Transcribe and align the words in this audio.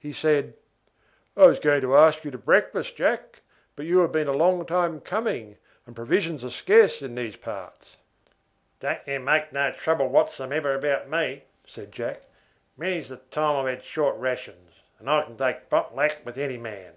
He 0.00 0.12
said: 0.12 0.54
"I 1.36 1.44
am 1.44 1.54
going 1.62 1.80
to 1.82 1.96
ask 1.96 2.24
you 2.24 2.32
to 2.32 2.38
breakfast, 2.38 2.96
Jack; 2.96 3.42
but 3.76 3.86
you 3.86 3.98
have 4.00 4.10
been 4.10 4.26
a 4.26 4.32
long 4.32 4.66
time 4.66 5.00
coming, 5.00 5.58
and 5.86 5.94
provisions 5.94 6.42
are 6.42 6.50
scarce 6.50 7.02
in 7.02 7.14
these 7.14 7.36
parts." 7.36 7.96
"Don't 8.80 8.98
you 9.06 9.20
make 9.20 9.52
no 9.52 9.70
trouble 9.70 10.08
whatsomever 10.08 10.74
about 10.74 11.08
me," 11.08 11.44
said 11.64 11.92
Jack. 11.92 12.22
"Many's 12.76 13.10
the 13.10 13.18
time 13.18 13.64
I've 13.64 13.78
hadshort 13.78 14.18
rations, 14.18 14.74
and 14.98 15.08
I 15.08 15.22
can 15.22 15.36
take 15.36 15.70
pot 15.70 15.94
luck 15.94 16.16
with 16.24 16.36
any 16.36 16.56
man." 16.58 16.94